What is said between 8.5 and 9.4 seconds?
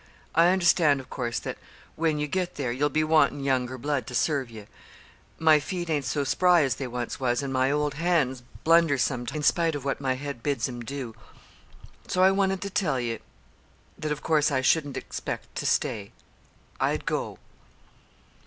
blunder sometimes,